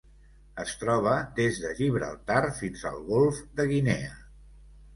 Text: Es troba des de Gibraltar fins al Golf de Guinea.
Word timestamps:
Es 0.61 0.71
troba 0.83 1.13
des 1.41 1.59
de 1.67 1.75
Gibraltar 1.81 2.39
fins 2.63 2.89
al 2.93 2.99
Golf 3.13 3.45
de 3.61 3.69
Guinea. 3.77 4.13